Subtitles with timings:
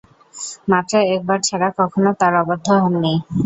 [0.71, 3.13] মাত্র একবার ছাড়া কখনো তার অবাধ্য হননি।